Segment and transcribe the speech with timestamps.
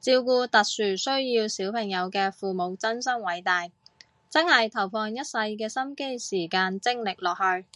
[0.00, 3.68] 照顧特殊需要小朋友嘅父母真心偉大，
[4.30, 7.66] 真係投放一世嘅心機時間精力落去